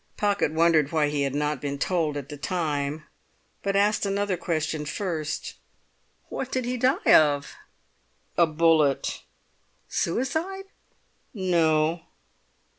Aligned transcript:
Pocket 0.17 0.51
wondered 0.51 0.91
why 0.91 1.09
he 1.09 1.21
had 1.21 1.35
not 1.35 1.61
been 1.61 1.77
told 1.77 2.17
at 2.17 2.29
the 2.29 2.35
time, 2.35 3.03
but 3.61 3.75
asked 3.75 4.03
another 4.03 4.35
question 4.35 4.83
first. 4.83 5.57
"What 6.29 6.51
did 6.51 6.65
he 6.65 6.75
die 6.75 7.13
of?" 7.13 7.53
"A 8.35 8.47
bullet!" 8.47 9.21
"Suicide?" 9.87 10.65
"No." 11.35 12.01